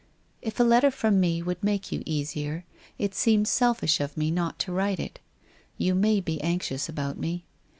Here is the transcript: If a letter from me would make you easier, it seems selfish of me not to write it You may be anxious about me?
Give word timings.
If 0.41 0.59
a 0.59 0.63
letter 0.63 0.89
from 0.89 1.19
me 1.19 1.43
would 1.43 1.63
make 1.63 1.91
you 1.91 2.01
easier, 2.07 2.65
it 2.97 3.13
seems 3.13 3.51
selfish 3.51 3.99
of 4.01 4.17
me 4.17 4.31
not 4.31 4.57
to 4.61 4.71
write 4.71 4.99
it 4.99 5.19
You 5.77 5.93
may 5.93 6.19
be 6.19 6.41
anxious 6.41 6.89
about 6.89 7.19
me? 7.19 7.45